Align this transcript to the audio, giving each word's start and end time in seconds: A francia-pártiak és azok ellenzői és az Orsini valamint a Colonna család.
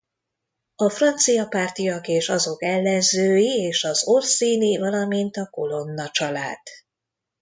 A 0.75 0.89
francia-pártiak 0.89 2.07
és 2.07 2.29
azok 2.29 2.63
ellenzői 2.63 3.47
és 3.61 3.83
az 3.83 4.03
Orsini 4.07 4.77
valamint 4.77 5.37
a 5.37 5.47
Colonna 5.51 6.09
család. 6.09 6.59